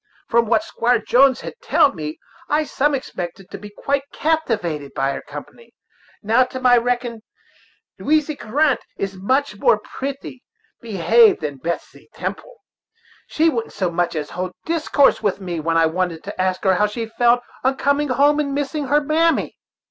[0.29, 2.17] From what Squire Jones had telled me,
[2.49, 5.75] I some expected to be quite captivated by her company.
[6.23, 7.21] Now, to my reckoning,
[7.99, 10.41] Lowizy Grant is much more pritty
[10.81, 12.55] behaved than Betsey Temple.
[13.27, 16.73] She wouldn't so much as hold discourse with me when I wanted to ask her
[16.73, 19.55] how she felt on coming home and missing her mammy."